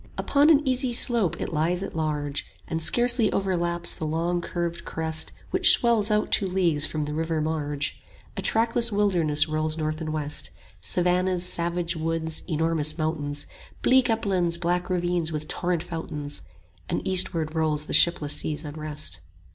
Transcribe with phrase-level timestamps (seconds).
[0.17, 5.29] Upon an easy slope it lies at large And scarcely overlaps the long curved crest
[5.29, 8.01] 30 Which swells out two leagues from the river marge.
[8.35, 10.49] A trackless wilderness rolls north and west,
[10.81, 13.45] Savannahs, savage woods, enormous mountains,
[13.83, 16.41] Bleak uplands, black ravines with torrent fountains;
[16.89, 19.19] And eastward rolls the shipless sea's unrest.